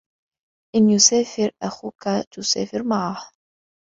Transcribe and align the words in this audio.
إِنْ 0.75 0.89
يُسَافِرْ 0.89 1.51
أَخُوكَ 1.63 2.03
تُسَافِرْ 2.33 2.83
مَعَهُ. 2.83 3.31